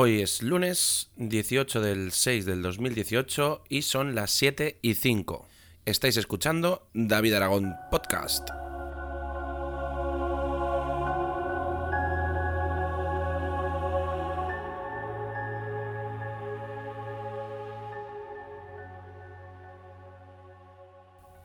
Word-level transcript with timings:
Hoy 0.00 0.22
es 0.22 0.44
lunes 0.44 1.10
18 1.16 1.80
del 1.80 2.12
6 2.12 2.46
del 2.46 2.62
2018 2.62 3.64
y 3.68 3.82
son 3.82 4.14
las 4.14 4.30
7 4.30 4.78
y 4.80 4.94
5. 4.94 5.48
Estáis 5.86 6.16
escuchando 6.16 6.88
David 6.94 7.34
Aragón 7.34 7.74
Podcast. 7.90 8.48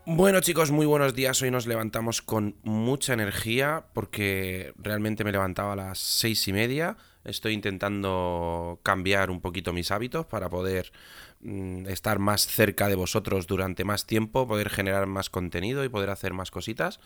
Bueno 0.06 0.42
chicos, 0.42 0.70
muy 0.70 0.86
buenos 0.86 1.16
días. 1.16 1.42
Hoy 1.42 1.50
nos 1.50 1.66
levantamos 1.66 2.22
con 2.22 2.58
mucha 2.64 3.14
energía 3.14 3.86
porque 3.94 4.74
realmente 4.76 5.24
me 5.24 5.32
levantaba 5.32 5.74
a 5.74 5.76
las 5.78 5.98
seis 5.98 6.46
y 6.50 6.52
media. 6.52 6.98
Estoy 7.24 7.54
intentando 7.54 8.82
cambiar 8.84 9.32
un 9.32 9.40
poquito 9.40 9.72
mis 9.72 9.92
hábitos 9.92 10.26
para 10.26 10.50
poder 10.50 10.92
mm, 11.40 11.88
estar 11.88 12.20
más 12.20 12.46
cerca 12.46 12.90
de 12.90 12.96
vosotros 12.96 13.48
durante 13.48 13.86
más 13.86 14.06
tiempo, 14.06 14.46
poder 14.46 14.70
generar 14.70 15.06
más 15.06 15.30
contenido 15.30 15.86
y 15.86 15.90
poder 15.90 16.10
hacer 16.10 16.34
más 16.34 16.52
cositas. 16.52 17.00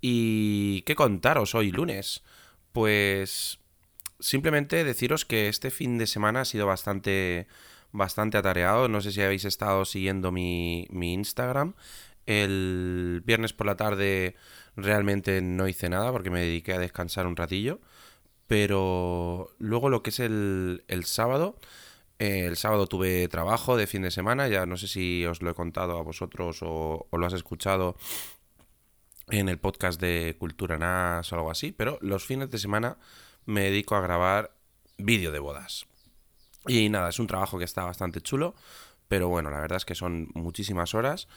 ¿Y 0.00 0.82
qué 0.82 0.96
contaros 0.96 1.54
hoy 1.54 1.70
lunes? 1.70 2.24
Pues 2.72 3.60
simplemente 4.18 4.82
deciros 4.82 5.24
que 5.24 5.46
este 5.46 5.70
fin 5.70 5.98
de 5.98 6.08
semana 6.08 6.40
ha 6.40 6.44
sido 6.44 6.66
bastante 6.66 7.46
bastante 7.92 8.38
atareado. 8.38 8.88
No 8.88 9.00
sé 9.00 9.12
si 9.12 9.22
habéis 9.22 9.44
estado 9.44 9.84
siguiendo 9.84 10.32
mi, 10.32 10.86
mi 10.90 11.12
Instagram. 11.12 11.74
El 12.26 13.22
viernes 13.24 13.52
por 13.52 13.66
la 13.66 13.76
tarde 13.76 14.36
realmente 14.76 15.40
no 15.42 15.68
hice 15.68 15.88
nada 15.88 16.12
porque 16.12 16.30
me 16.30 16.40
dediqué 16.40 16.74
a 16.74 16.78
descansar 16.78 17.26
un 17.26 17.36
ratillo. 17.36 17.80
Pero 18.50 19.54
luego 19.58 19.90
lo 19.90 20.02
que 20.02 20.10
es 20.10 20.18
el, 20.18 20.82
sábado, 21.04 21.56
eh, 22.18 22.46
el 22.46 22.56
sábado 22.56 22.88
tuve 22.88 23.28
trabajo 23.28 23.76
de 23.76 23.86
fin 23.86 24.02
de 24.02 24.10
semana, 24.10 24.48
ya 24.48 24.66
no 24.66 24.76
sé 24.76 24.88
si 24.88 25.24
os 25.24 25.40
lo 25.40 25.50
he 25.50 25.54
contado 25.54 25.96
a 25.96 26.02
vosotros 26.02 26.58
o, 26.62 27.06
lo 27.12 27.26
has 27.26 27.32
escuchado 27.32 27.94
en 29.28 29.48
el 29.48 29.60
podcast 29.60 30.00
de 30.00 30.34
Cultura 30.36 30.78
NAS 30.78 31.32
o 31.32 31.36
algo 31.36 31.52
así, 31.52 31.70
pero 31.70 31.96
los 32.00 32.24
fines 32.24 32.50
de 32.50 32.58
semana 32.58 32.98
me 33.46 33.62
dedico 33.62 33.94
a 33.94 34.00
grabar 34.00 34.52
vídeo 34.98 35.30
de 35.30 35.38
bodas. 35.38 35.86
Y 36.66 36.88
nada, 36.88 37.10
es 37.10 37.20
un 37.20 37.28
trabajo 37.28 37.56
que 37.56 37.64
está 37.64 37.84
bastante 37.84 38.20
chulo, 38.20 38.56
pero 39.06 39.28
bueno, 39.28 39.50
la 39.50 39.60
verdad 39.60 39.76
es 39.76 39.84
que 39.84 39.94
son 39.94 40.28
muchísimas 40.34 40.94
horas 40.94 41.28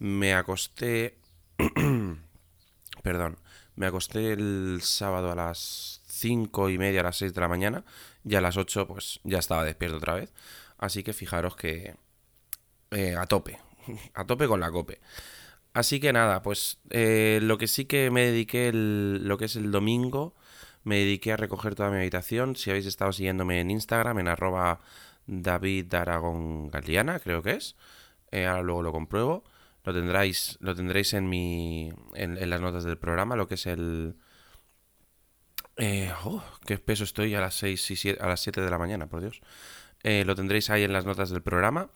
me 0.00 0.34
acosté... 0.34 1.18
Perdón. 3.02 3.38
Me 3.76 3.86
acosté 3.86 4.32
el 4.32 4.80
sábado 4.82 5.30
a 5.30 5.34
las 5.36 6.02
cinco 6.06 6.68
y 6.68 6.76
media, 6.76 7.00
a 7.00 7.04
las 7.04 7.18
6 7.18 7.32
de 7.32 7.40
la 7.40 7.48
mañana. 7.48 7.84
Y 8.24 8.34
a 8.34 8.40
las 8.40 8.56
8 8.56 8.88
pues 8.88 9.20
ya 9.22 9.38
estaba 9.38 9.64
despierto 9.64 9.98
otra 9.98 10.14
vez. 10.14 10.32
Así 10.78 11.02
que 11.04 11.12
fijaros 11.12 11.54
que... 11.54 11.94
Eh, 12.90 13.14
a 13.16 13.26
tope. 13.26 13.58
a 14.14 14.26
tope 14.26 14.48
con 14.48 14.60
la 14.60 14.70
cope. 14.70 15.00
Así 15.72 16.00
que 16.00 16.12
nada, 16.12 16.42
pues 16.42 16.80
eh, 16.90 17.38
lo 17.42 17.56
que 17.56 17.68
sí 17.68 17.84
que 17.84 18.10
me 18.10 18.26
dediqué 18.26 18.72
lo 18.72 19.38
que 19.38 19.44
es 19.44 19.54
el 19.54 19.70
domingo, 19.70 20.34
me 20.82 20.96
dediqué 20.96 21.32
a 21.32 21.36
recoger 21.36 21.74
toda 21.76 21.90
mi 21.90 21.98
habitación. 21.98 22.56
Si 22.56 22.70
habéis 22.70 22.86
estado 22.86 23.12
siguiéndome 23.12 23.60
en 23.60 23.70
Instagram, 23.70 24.18
en 24.18 24.28
arroba 24.28 24.80
David 25.26 25.94
Aragón 25.94 26.70
creo 26.70 27.42
que 27.42 27.52
es. 27.52 27.76
Eh, 28.32 28.46
ahora 28.46 28.62
luego 28.62 28.82
lo 28.82 28.92
compruebo. 28.92 29.44
Lo 29.84 29.94
tendréis, 29.94 30.58
lo 30.60 30.74
tendréis 30.74 31.14
en 31.14 31.28
mi. 31.28 31.92
En, 32.14 32.50
las 32.50 32.60
notas 32.60 32.84
del 32.84 32.98
programa, 32.98 33.36
lo 33.36 33.48
que 33.48 33.54
es 33.54 33.66
el. 33.66 34.16
Eh, 35.76 36.12
oh, 36.24 36.42
qué 36.66 36.78
peso 36.78 37.04
estoy 37.04 37.34
a 37.34 37.40
las 37.40 37.54
6 37.54 37.90
y 37.90 37.96
7, 37.96 38.22
a 38.22 38.28
las 38.28 38.40
7 38.40 38.60
de 38.60 38.70
la 38.70 38.78
mañana, 38.78 39.06
por 39.06 39.20
Dios. 39.20 39.40
Eh, 40.02 40.24
lo 40.26 40.34
tendréis 40.34 40.70
ahí 40.70 40.84
en 40.84 40.92
las 40.92 41.06
notas 41.06 41.30
del 41.30 41.42
programa. 41.42 41.90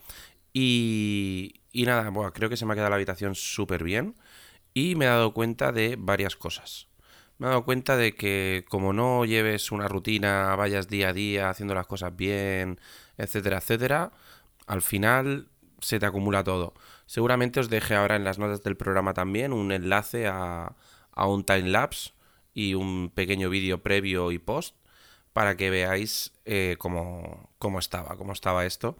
Y, 0.52 1.62
y 1.72 1.84
nada, 1.84 2.08
bueno, 2.10 2.32
creo 2.32 2.48
que 2.48 2.56
se 2.56 2.64
me 2.64 2.72
ha 2.72 2.76
quedado 2.76 2.90
la 2.90 2.96
habitación 2.96 3.34
súper 3.34 3.84
bien. 3.84 4.14
Y 4.72 4.94
me 4.96 5.04
he 5.04 5.08
dado 5.08 5.34
cuenta 5.34 5.72
de 5.72 5.96
varias 5.98 6.36
cosas. 6.36 6.88
Me 7.38 7.46
he 7.46 7.50
dado 7.50 7.64
cuenta 7.64 7.96
de 7.96 8.14
que 8.14 8.64
como 8.68 8.92
no 8.92 9.24
lleves 9.24 9.72
una 9.72 9.88
rutina, 9.88 10.54
vayas 10.56 10.88
día 10.88 11.08
a 11.08 11.12
día 11.12 11.50
haciendo 11.50 11.74
las 11.74 11.86
cosas 11.86 12.14
bien, 12.16 12.80
etcétera, 13.18 13.58
etcétera, 13.58 14.12
al 14.66 14.82
final 14.82 15.48
se 15.80 15.98
te 15.98 16.06
acumula 16.06 16.44
todo. 16.44 16.74
Seguramente 17.06 17.60
os 17.60 17.68
deje 17.68 17.94
ahora 17.94 18.16
en 18.16 18.24
las 18.24 18.38
notas 18.38 18.62
del 18.62 18.76
programa 18.76 19.14
también 19.14 19.52
un 19.52 19.72
enlace 19.72 20.26
a, 20.26 20.76
a 21.12 21.26
un 21.26 21.44
timelapse 21.44 22.12
y 22.54 22.74
un 22.74 23.10
pequeño 23.14 23.50
vídeo 23.50 23.82
previo 23.82 24.30
y 24.32 24.38
post 24.38 24.76
para 25.34 25.56
que 25.56 25.68
veáis 25.68 26.32
eh, 26.44 26.76
cómo, 26.78 27.50
cómo, 27.58 27.80
estaba, 27.80 28.16
cómo 28.16 28.32
estaba 28.32 28.64
esto. 28.64 28.96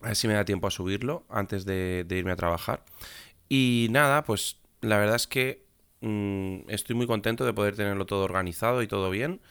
A 0.00 0.08
ver 0.08 0.16
si 0.16 0.26
me 0.26 0.34
da 0.34 0.44
tiempo 0.44 0.66
a 0.66 0.70
subirlo 0.70 1.24
antes 1.28 1.64
de, 1.66 2.06
irme 2.08 2.32
a 2.32 2.36
trabajar. 2.36 2.84
Y 3.48 3.88
nada, 3.90 4.24
pues 4.24 4.58
la 4.80 4.98
verdad 4.98 5.16
es 5.16 5.26
que 5.26 5.66
mm, 6.00 6.68
estoy 6.68 6.96
muy 6.96 7.06
contento 7.06 7.44
de 7.44 7.52
poder 7.52 7.76
tenerlo 7.76 8.06
todo 8.06 8.24
organizado 8.24 8.82
y 8.82 8.86
todo 8.86 9.10
bien. 9.10 9.42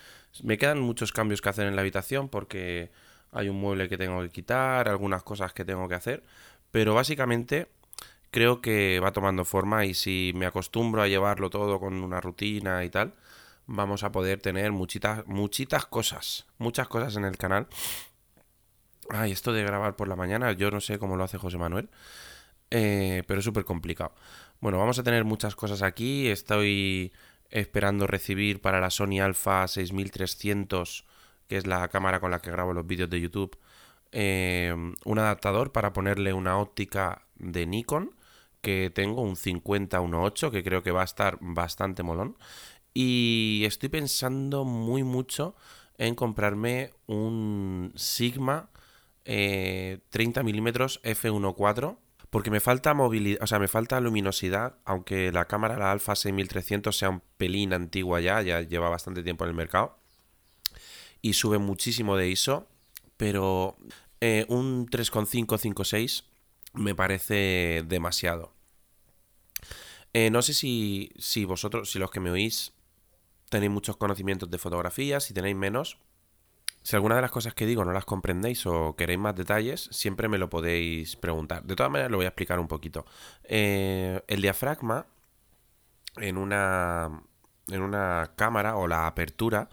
Me 0.41 0.57
quedan 0.57 0.79
muchos 0.79 1.11
cambios 1.11 1.41
que 1.41 1.49
hacer 1.49 1.67
en 1.67 1.75
la 1.75 1.81
habitación 1.81 2.29
porque 2.29 2.91
hay 3.33 3.49
un 3.49 3.59
mueble 3.59 3.89
que 3.89 3.97
tengo 3.97 4.21
que 4.21 4.29
quitar, 4.29 4.87
algunas 4.87 5.23
cosas 5.23 5.53
que 5.53 5.65
tengo 5.65 5.87
que 5.87 5.95
hacer, 5.95 6.23
pero 6.71 6.93
básicamente 6.93 7.67
creo 8.31 8.61
que 8.61 8.99
va 8.99 9.11
tomando 9.11 9.45
forma 9.45 9.85
y 9.85 9.93
si 9.93 10.31
me 10.35 10.45
acostumbro 10.45 11.01
a 11.01 11.07
llevarlo 11.07 11.49
todo 11.49 11.79
con 11.79 11.93
una 12.03 12.21
rutina 12.21 12.83
y 12.83 12.89
tal, 12.89 13.13
vamos 13.67 14.03
a 14.03 14.11
poder 14.11 14.39
tener 14.41 14.71
muchitas, 14.71 15.25
muchitas 15.27 15.85
cosas, 15.85 16.45
muchas 16.57 16.87
cosas 16.87 17.15
en 17.15 17.25
el 17.25 17.37
canal. 17.37 17.67
Ay, 19.09 19.31
esto 19.31 19.53
de 19.53 19.63
grabar 19.63 19.95
por 19.95 20.07
la 20.07 20.15
mañana, 20.15 20.51
yo 20.53 20.71
no 20.71 20.81
sé 20.81 20.97
cómo 20.97 21.17
lo 21.17 21.23
hace 21.23 21.37
José 21.37 21.57
Manuel, 21.57 21.89
eh, 22.71 23.23
pero 23.27 23.39
es 23.39 23.45
súper 23.45 23.65
complicado. 23.65 24.13
Bueno, 24.61 24.79
vamos 24.79 24.97
a 24.97 25.03
tener 25.03 25.25
muchas 25.25 25.55
cosas 25.55 25.81
aquí, 25.81 26.27
estoy 26.27 27.11
esperando 27.49 28.07
recibir 28.07 28.61
para 28.61 28.79
la 28.79 28.89
Sony 28.89 29.19
Alpha 29.21 29.67
6300 29.67 31.05
que 31.47 31.57
es 31.57 31.67
la 31.67 31.87
cámara 31.89 32.19
con 32.19 32.31
la 32.31 32.41
que 32.41 32.51
grabo 32.51 32.73
los 32.73 32.85
vídeos 32.85 33.09
de 33.09 33.21
YouTube, 33.21 33.57
eh, 34.11 34.75
un 35.05 35.19
adaptador 35.19 35.71
para 35.71 35.93
ponerle 35.93 36.33
una 36.33 36.57
óptica 36.57 37.25
de 37.35 37.65
Nikon 37.65 38.15
que 38.61 38.91
tengo, 38.93 39.21
un 39.21 39.35
50-1.8, 39.35 40.51
que 40.51 40.63
creo 40.63 40.83
que 40.83 40.91
va 40.91 41.01
a 41.01 41.05
estar 41.05 41.37
bastante 41.41 42.03
molón. 42.03 42.37
Y 42.93 43.63
estoy 43.65 43.89
pensando 43.89 44.63
muy 44.65 45.03
mucho 45.03 45.55
en 45.97 46.15
comprarme 46.15 46.91
un 47.07 47.91
Sigma 47.95 48.69
30 49.25 50.43
mm 50.43 50.67
f1.4 50.67 51.97
porque 52.29 52.51
me 52.51 52.59
falta 52.59 52.93
movilidad, 52.93 53.43
o 53.43 53.47
sea, 53.47 53.59
me 53.59 53.67
falta 53.67 53.99
luminosidad, 54.01 54.77
aunque 54.85 55.31
la 55.31 55.45
cámara, 55.45 55.77
la 55.77 55.91
Alpha 55.91 56.15
6300 56.15 56.97
sea 56.97 57.09
un 57.09 57.21
pelín 57.37 57.73
antigua 57.73 58.21
ya, 58.21 58.41
ya 58.41 58.61
lleva 58.61 58.89
bastante 58.89 59.23
tiempo 59.23 59.43
en 59.43 59.51
el 59.51 59.55
mercado 59.55 60.02
y 61.23 61.33
sube 61.33 61.57
muchísimo 61.57 62.17
de 62.17 62.27
ISO, 62.27 62.67
pero 63.17 63.77
eh, 64.19 64.45
un 64.49 64.87
3.556 64.87 66.25
me 66.73 66.93
parece 66.93 67.83
demasiado. 67.87 68.53
Eh, 70.11 70.29
no 70.29 70.41
sé 70.43 70.53
si, 70.53 71.11
si 71.17 71.45
vosotros, 71.45 71.89
si 71.89 71.97
los 71.97 72.11
que 72.11 72.19
me 72.19 72.29
oís, 72.29 72.73
tenéis 73.49 73.71
muchos 73.71 73.95
conocimientos 73.95 74.51
de 74.51 74.57
fotografía, 74.57 75.21
si 75.21 75.33
tenéis 75.33 75.55
menos. 75.55 75.97
Si 76.83 76.97
alguna 76.97 77.15
de 77.15 77.21
las 77.21 77.31
cosas 77.31 77.53
que 77.53 77.65
digo 77.65 77.85
no 77.85 77.93
las 77.93 78.03
comprendéis 78.03 78.65
o 78.65 78.97
queréis 78.97 79.19
más 79.19 79.33
detalles, 79.33 79.87
siempre 79.91 80.27
me 80.27 80.37
lo 80.37 80.49
podéis 80.49 81.15
preguntar. 81.15 81.63
De 81.63 81.77
todas 81.77 81.89
maneras, 81.89 82.11
lo 82.11 82.17
voy 82.17 82.25
a 82.25 82.29
explicar 82.29 82.59
un 82.59 82.67
poquito. 82.67 83.05
Eh, 83.45 84.21
el 84.27 84.41
diafragma 84.41 85.05
en 86.17 86.37
una, 86.37 87.23
en 87.69 87.81
una 87.81 88.33
cámara 88.35 88.75
o 88.75 88.87
la 88.89 89.07
apertura 89.07 89.69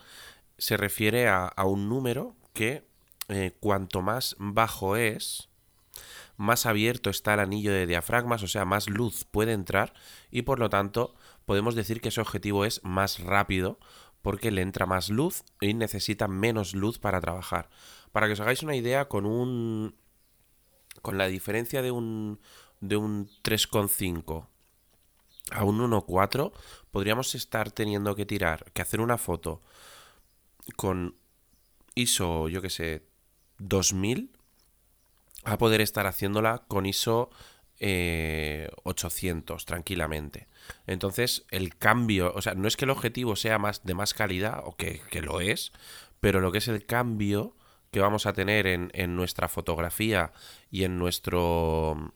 se 0.60 0.76
refiere 0.76 1.26
a, 1.26 1.53
un 1.65 1.88
número 1.88 2.37
que 2.53 2.87
eh, 3.28 3.57
cuanto 3.60 4.03
más 4.03 4.36
bajo 4.39 4.97
es, 4.97 5.48
más 6.36 6.66
abierto 6.66 7.09
está 7.09 7.34
el 7.34 7.41
anillo 7.41 7.72
de 7.72 7.86
diafragmas, 7.86 8.42
o 8.42 8.47
sea, 8.47 8.66
más 8.66 8.89
luz 8.89 9.24
puede 9.24 9.54
entrar 9.54 9.95
y 10.30 10.42
por 10.42 10.59
lo 10.59 10.68
tanto 10.68 11.15
podemos 11.47 11.74
decir 11.74 12.03
que 12.03 12.10
ese 12.10 12.21
objetivo 12.21 12.66
es 12.66 12.84
más 12.84 13.21
rápido 13.21 13.78
porque 14.21 14.51
le 14.51 14.60
entra 14.60 14.84
más 14.84 15.09
luz 15.09 15.45
y 15.62 15.72
necesita 15.72 16.28
menos 16.28 16.74
luz 16.74 16.98
para 16.98 17.22
trabajar. 17.22 17.71
Para 18.13 18.27
que 18.27 18.34
os 18.34 18.41
hagáis 18.41 18.63
una 18.63 18.77
idea, 18.77 19.09
con 19.09 19.24
un 19.24 19.95
con 21.01 21.16
la 21.16 21.27
diferencia 21.28 21.80
de 21.80 21.91
un 21.91 22.39
de 22.80 22.97
un 22.97 23.30
3,5 23.42 24.47
a 25.53 25.65
un 25.65 25.78
1,4 25.78 26.53
podríamos 26.91 27.34
estar 27.34 27.71
teniendo 27.71 28.15
que 28.15 28.27
tirar, 28.27 28.71
que 28.72 28.83
hacer 28.83 29.01
una 29.01 29.16
foto 29.16 29.63
con 30.76 31.16
ISO, 31.94 32.48
yo 32.48 32.62
que 32.62 32.70
sé, 32.70 33.06
2000, 33.58 34.30
a 35.44 35.58
poder 35.58 35.80
estar 35.80 36.06
haciéndola 36.06 36.64
con 36.68 36.86
ISO 36.86 37.30
800 37.80 39.62
eh, 39.62 39.66
tranquilamente. 39.66 40.48
Entonces, 40.86 41.46
el 41.50 41.76
cambio, 41.76 42.32
o 42.34 42.42
sea, 42.42 42.54
no 42.54 42.68
es 42.68 42.76
que 42.76 42.84
el 42.84 42.90
objetivo 42.90 43.36
sea 43.36 43.58
más 43.58 43.84
de 43.84 43.94
más 43.94 44.12
calidad, 44.12 44.62
o 44.64 44.76
que, 44.76 45.00
que 45.10 45.22
lo 45.22 45.40
es, 45.40 45.72
pero 46.20 46.40
lo 46.40 46.52
que 46.52 46.58
es 46.58 46.68
el 46.68 46.84
cambio 46.84 47.56
que 47.90 48.00
vamos 48.00 48.26
a 48.26 48.32
tener 48.32 48.66
en, 48.66 48.90
en 48.92 49.16
nuestra 49.16 49.48
fotografía 49.48 50.32
y 50.70 50.84
en 50.84 50.98
nuestro 50.98 52.12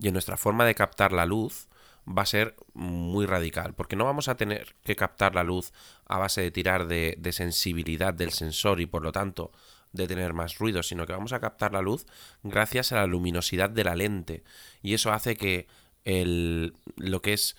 y 0.00 0.08
en 0.08 0.12
nuestra 0.12 0.36
forma 0.36 0.64
de 0.64 0.74
captar 0.74 1.12
la 1.12 1.26
luz 1.26 1.68
va 2.08 2.22
a 2.22 2.26
ser 2.26 2.56
muy 2.74 3.26
radical, 3.26 3.74
porque 3.74 3.96
no 3.96 4.04
vamos 4.04 4.28
a 4.28 4.36
tener 4.36 4.74
que 4.84 4.96
captar 4.96 5.34
la 5.34 5.44
luz 5.44 5.72
a 6.06 6.18
base 6.18 6.40
de 6.40 6.50
tirar 6.50 6.86
de, 6.86 7.18
sensibilidad 7.32 8.14
del 8.14 8.32
sensor 8.32 8.80
y 8.80 8.86
por 8.86 9.02
lo 9.02 9.12
tanto 9.12 9.52
de 9.92 10.06
tener 10.06 10.32
más 10.32 10.58
ruido, 10.58 10.82
sino 10.82 11.06
que 11.06 11.12
vamos 11.12 11.32
a 11.32 11.40
captar 11.40 11.72
la 11.72 11.82
luz 11.82 12.06
gracias 12.42 12.92
a 12.92 12.96
la 12.96 13.06
luminosidad 13.06 13.70
de 13.70 13.84
la 13.84 13.96
lente. 13.96 14.42
Y 14.82 14.94
eso 14.94 15.12
hace 15.12 15.36
que 15.36 15.66
el, 16.04 16.74
lo 16.96 17.20
que 17.20 17.32
es 17.34 17.56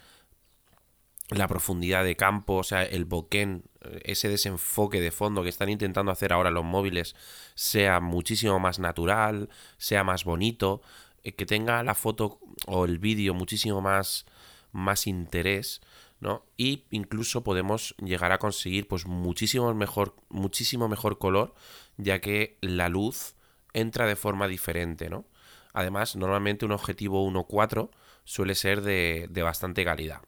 la 1.29 1.47
profundidad 1.47 2.03
de 2.03 2.15
campo, 2.15 2.55
o 2.55 2.63
sea, 2.63 2.83
el 2.83 3.05
bokeh, 3.05 3.61
ese 4.03 4.29
desenfoque 4.29 4.99
de 4.99 5.11
fondo 5.11 5.43
que 5.43 5.49
están 5.49 5.69
intentando 5.69 6.11
hacer 6.11 6.33
ahora 6.33 6.49
los 6.49 6.65
móviles, 6.65 7.15
sea 7.53 7.99
muchísimo 7.99 8.59
más 8.59 8.79
natural, 8.79 9.49
sea 9.77 10.03
más 10.03 10.23
bonito, 10.23 10.81
que 11.23 11.45
tenga 11.45 11.83
la 11.83 11.95
foto 11.95 12.39
o 12.67 12.85
el 12.85 12.99
vídeo 12.99 13.33
muchísimo 13.33 13.81
más, 13.81 14.25
más 14.71 15.07
interés, 15.07 15.81
¿no? 16.19 16.45
Y 16.57 16.85
incluso 16.91 17.43
podemos 17.43 17.95
llegar 17.97 18.31
a 18.31 18.39
conseguir 18.39 18.87
pues 18.87 19.05
muchísimo 19.05 19.73
mejor, 19.73 20.15
muchísimo 20.29 20.87
mejor 20.87 21.17
color, 21.17 21.53
ya 21.97 22.19
que 22.19 22.57
la 22.61 22.89
luz 22.89 23.35
entra 23.73 24.05
de 24.05 24.15
forma 24.15 24.47
diferente, 24.47 25.09
¿no? 25.09 25.25
Además, 25.73 26.15
normalmente 26.15 26.65
un 26.65 26.71
objetivo 26.71 27.29
1.4 27.29 27.89
suele 28.23 28.55
ser 28.55 28.81
de, 28.81 29.27
de 29.29 29.43
bastante 29.43 29.85
calidad. 29.85 30.21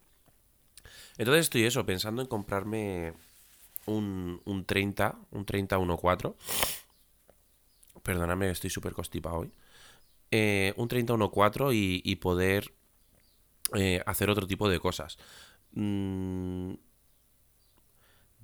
Entonces 1.18 1.44
estoy 1.44 1.66
eso, 1.66 1.86
pensando 1.86 2.22
en 2.22 2.28
comprarme 2.28 3.14
un, 3.86 4.42
un 4.46 4.66
30, 4.66 5.18
un 5.32 5.46
30 5.46 5.78
1.4. 5.78 6.36
Perdóname, 8.04 8.50
estoy 8.50 8.70
súper 8.70 8.94
constipado 8.94 9.38
hoy. 9.38 9.52
Eh, 10.32 10.74
un 10.78 10.88
30 10.88 11.14
1.4 11.14 11.74
y, 11.74 12.02
y 12.04 12.16
poder 12.16 12.74
eh, 13.74 14.02
hacer 14.06 14.30
otro 14.30 14.48
tipo 14.48 14.70
de 14.70 14.80
cosas. 14.80 15.18
Mm, 15.74 16.74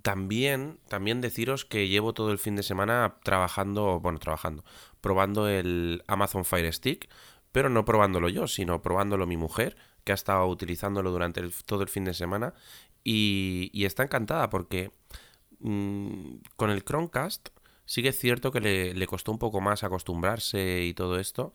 también, 0.01 0.79
también 0.87 1.19
deciros 1.19 1.65
que 1.65 1.89
llevo 1.89 2.13
todo 2.13 2.31
el 2.31 2.37
fin 2.37 2.55
de 2.55 2.63
semana 2.63 3.17
trabajando, 3.23 3.99
bueno, 3.99 4.19
trabajando, 4.19 4.63
probando 5.01 5.49
el 5.49 6.03
Amazon 6.07 6.45
Fire 6.45 6.71
Stick, 6.73 7.09
pero 7.51 7.69
no 7.69 7.83
probándolo 7.83 8.29
yo, 8.29 8.47
sino 8.47 8.81
probándolo 8.81 9.27
mi 9.27 9.35
mujer, 9.35 9.75
que 10.05 10.13
ha 10.13 10.15
estado 10.15 10.47
utilizándolo 10.47 11.11
durante 11.11 11.41
todo 11.65 11.83
el 11.83 11.89
fin 11.89 12.05
de 12.05 12.13
semana 12.13 12.53
y, 13.03 13.71
está 13.85 14.03
encantada 14.03 14.49
porque 14.49 14.91
mm, 15.59 16.35
con 16.55 16.69
el 16.69 16.83
Chromecast 16.85 17.49
sí 17.87 18.03
que 18.03 18.09
es 18.09 18.19
cierto 18.19 18.51
que 18.51 18.59
le, 18.93 19.07
costó 19.07 19.31
un 19.31 19.39
poco 19.39 19.61
más 19.61 19.83
acostumbrarse 19.83 20.83
y 20.83 20.93
todo 20.93 21.17
esto, 21.19 21.53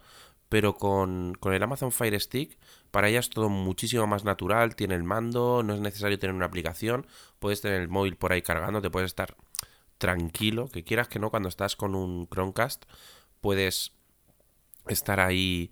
pero 0.48 0.74
con, 0.74 1.34
con, 1.38 1.54
el 1.54 1.62
Amazon 1.62 1.92
Fire 1.92 2.20
Stick 2.20 2.58
para 2.90 3.08
ella 3.08 3.20
es 3.20 3.30
todo 3.30 3.48
muchísimo 3.48 4.08
más 4.08 4.24
natural, 4.24 4.74
tiene 4.74 4.96
el 4.96 5.04
mando, 5.04 5.62
no 5.62 5.74
es 5.74 5.80
necesario 5.80 6.18
tener 6.18 6.34
una 6.34 6.46
aplicación, 6.46 7.06
puedes 7.38 7.60
tener 7.60 7.80
el 7.80 7.88
móvil 7.88 8.16
por 8.16 8.32
ahí 8.32 8.42
cargando, 8.42 8.82
te 8.82 8.90
puedes 8.90 9.10
estar 9.10 9.36
tranquilo, 9.98 10.68
que 10.68 10.82
quieras 10.82 11.06
que 11.06 11.20
no, 11.20 11.30
cuando 11.30 11.48
estás 11.48 11.76
con 11.76 11.94
un 11.94 12.26
Chromecast 12.26 12.86
puedes 13.40 13.92
estar 14.88 15.20
ahí 15.20 15.70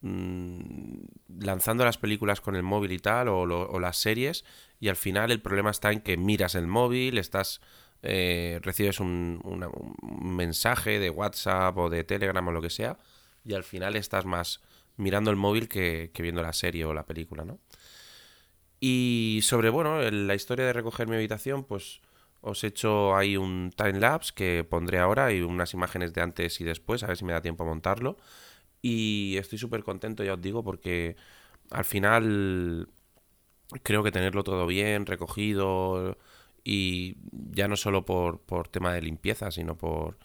mmm, 0.00 1.04
lanzando 1.40 1.84
las 1.84 1.98
películas 1.98 2.40
con 2.40 2.56
el 2.56 2.62
móvil 2.62 2.92
y 2.92 2.98
tal, 2.98 3.28
o, 3.28 3.78
las 3.80 3.96
series, 3.98 4.44
y 4.80 4.88
al 4.88 4.96
final 4.96 5.30
el 5.30 5.42
problema 5.42 5.70
está 5.70 5.92
en 5.92 6.00
que 6.00 6.16
miras 6.16 6.54
el 6.54 6.66
móvil, 6.66 7.18
estás... 7.18 7.60
Eh, 8.02 8.60
recibes 8.62 9.00
un, 9.00 9.40
mensaje 10.20 10.98
de 10.98 11.10
WhatsApp 11.10 11.76
o 11.78 11.90
de 11.90 12.04
Telegram 12.04 12.46
o 12.46 12.52
lo 12.52 12.62
que 12.62 12.70
sea, 12.70 12.98
y 13.44 13.54
al 13.54 13.64
final 13.64 13.96
estás 13.96 14.24
más 14.24 14.60
mirando 14.96 15.30
el 15.30 15.36
móvil 15.36 15.68
que, 15.68 16.10
que, 16.14 16.22
viendo 16.22 16.42
la 16.42 16.52
serie 16.52 16.84
o 16.84 16.94
la 16.94 17.06
película, 17.06 17.44
¿no? 17.44 17.58
Y 18.80 19.40
sobre, 19.42 19.70
bueno, 19.70 20.00
la 20.10 20.34
historia 20.34 20.66
de 20.66 20.72
recoger 20.72 21.08
mi 21.08 21.16
habitación, 21.16 21.64
pues 21.64 22.00
os 22.40 22.62
he 22.62 22.68
hecho 22.68 23.16
ahí 23.16 23.36
un 23.36 23.72
time 23.76 24.00
lapse 24.00 24.32
que 24.34 24.64
pondré 24.64 24.98
ahora 24.98 25.32
y 25.32 25.40
unas 25.40 25.74
imágenes 25.74 26.12
de 26.12 26.22
antes 26.22 26.60
y 26.60 26.64
después, 26.64 27.02
a 27.02 27.08
ver 27.08 27.16
si 27.16 27.24
me 27.24 27.32
da 27.32 27.40
tiempo 27.40 27.64
a 27.64 27.66
montarlo. 27.66 28.16
Y 28.82 29.36
estoy 29.38 29.58
súper 29.58 29.82
contento, 29.82 30.22
ya 30.24 30.34
os 30.34 30.40
digo, 30.40 30.62
porque 30.62 31.16
al 31.70 31.84
final 31.84 32.88
creo 33.82 34.02
que 34.02 34.12
tenerlo 34.12 34.44
todo 34.44 34.66
bien, 34.66 35.06
recogido, 35.06 36.18
y 36.66 37.16
ya 37.52 37.68
no 37.68 37.76
solo 37.76 38.04
por, 38.04 38.40
por 38.40 38.66
tema 38.66 38.92
de 38.92 39.00
limpieza, 39.00 39.52
sino 39.52 39.78
por, 39.78 40.18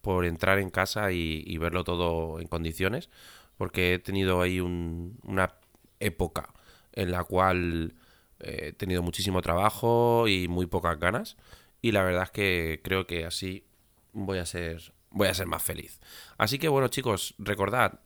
por 0.00 0.24
entrar 0.24 0.58
en 0.58 0.68
casa 0.70 1.12
y, 1.12 1.56
verlo 1.58 1.84
todo 1.84 2.40
en 2.40 2.48
condiciones, 2.48 3.10
porque 3.56 3.94
he 3.94 3.98
tenido 4.00 4.42
ahí 4.42 4.58
un, 4.58 5.20
una 5.22 5.54
época 6.00 6.52
en 6.94 7.12
la 7.12 7.22
cual 7.22 7.94
eh, 8.40 8.70
he 8.70 8.72
tenido 8.72 9.04
muchísimo 9.04 9.40
trabajo 9.40 10.26
y 10.26 10.48
muy 10.48 10.66
pocas 10.66 10.98
ganas, 10.98 11.36
y 11.80 11.92
la 11.92 12.02
verdad 12.02 12.24
es 12.24 12.30
que 12.32 12.80
creo 12.82 13.06
que 13.06 13.24
así 13.24 13.64
voy 14.12 14.38
a 14.38 14.46
ser 14.46 14.92
voy 15.10 15.28
a 15.28 15.34
ser 15.34 15.46
más 15.46 15.62
feliz. 15.62 16.00
Así 16.38 16.58
que 16.58 16.66
bueno 16.66 16.88
chicos, 16.88 17.36
recordad, 17.38 18.00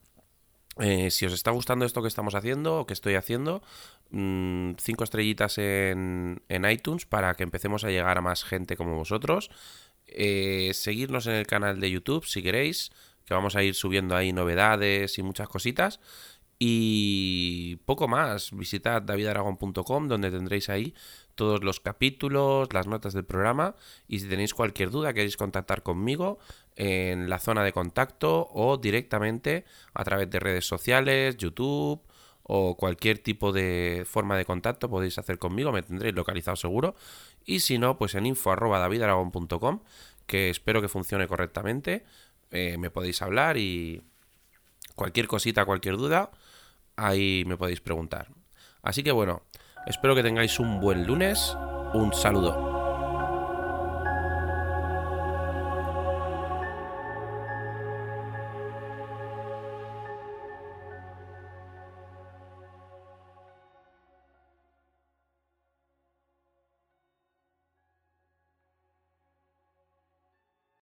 eh, 0.79 1.11
si 1.11 1.25
os 1.25 1.32
está 1.32 1.52
gustando 1.52 1.87
esto 1.87 2.02
que 2.02 2.08
estamos 2.08 2.35
haciendo 2.35 2.81
o 2.81 2.87
que 2.87 2.93
estoy 2.93 3.14
haciendo, 3.14 3.62
mmm, 4.10 4.72
cinco 4.78 5.05
estrellitas 5.05 5.58
en, 5.58 6.43
en, 6.49 6.70
iTunes 6.70 7.06
para 7.06 7.34
que 7.34 7.43
empecemos 7.43 7.84
a 7.84 7.90
llegar 7.90 8.19
a 8.19 8.22
más 8.22 8.44
gente 8.44 8.76
como 8.76 8.96
vosotros. 8.96 9.50
Eh, 10.06 10.70
seguirnos 10.75 11.26
en 11.26 11.34
el 11.34 11.46
canal 11.46 11.81
de 11.81 11.90
YouTube 11.90 12.25
si 12.25 12.43
queréis, 12.43 12.90
que 13.25 13.34
vamos 13.34 13.56
a 13.56 13.62
ir 13.62 13.75
subiendo 13.75 14.16
ahí 14.16 14.32
novedades 14.32 15.19
y 15.19 15.22
muchas 15.22 15.49
cositas. 15.49 16.00
Y 16.60 17.76
poco 17.84 18.08
más, 18.08 18.50
visitad 18.50 19.00
davidaragon.com 19.02 20.08
donde 20.08 20.31
tendréis 20.31 20.69
ahí 20.69 20.93
todos 21.37 21.62
los 21.62 21.78
capítulos, 21.78 22.72
las 22.72 22.88
notas 22.88 23.12
del 23.12 23.25
programa 23.25 23.76
y 24.08 24.19
si 24.19 24.28
tenéis 24.28 24.54
cualquier 24.54 24.90
duda 24.90 25.12
queréis 25.12 25.37
contactar 25.37 25.84
conmigo 25.84 26.40
en 26.75 27.31
la 27.31 27.38
zona 27.38 27.62
de 27.62 27.72
contacto 27.72 28.49
o 28.52 28.76
directamente 28.76 29.64
a 29.94 30.02
través 30.02 30.28
de 30.31 30.40
redes 30.40 30.66
sociales, 30.66 31.37
YouTube 31.37 32.02
o 32.48 32.76
cualquier 32.76 33.18
tipo 33.18 33.52
de 33.52 34.04
forma 34.06 34.36
de 34.36 34.46
contacto 34.46 34.88
podéis 34.88 35.18
hacer 35.18 35.38
conmigo, 35.38 35.70
me 35.70 35.82
tendréis 35.82 36.14
localizado 36.14 36.56
seguro 36.56 36.96
y 37.44 37.60
si 37.60 37.78
no, 37.78 37.98
pues 37.98 38.14
en 38.14 38.26
info 38.26 38.50
arroba 38.50 38.88
que 40.26 40.50
espero 40.50 40.80
que 40.80 40.88
funcione 40.88 41.28
correctamente, 41.28 42.04
eh, 42.50 42.76
me 42.78 42.90
podéis 42.90 43.20
hablar 43.23 43.58
y 43.58 44.02
cualquier 44.94 45.28
cosita, 45.28 45.66
cualquier 45.66 45.99
duda, 45.99 46.30
ahí 46.96 47.44
me 47.46 47.56
podéis 47.56 47.80
preguntar. 47.80 48.28
Así 48.82 49.02
que 49.02 49.12
bueno, 49.12 49.42
espero 49.87 50.14
que 50.14 50.23
tengáis 50.23 50.58
un 50.58 50.80
buen 50.80 51.06
lunes. 51.06 51.56
Un 51.94 52.12
saludo. 52.12 52.77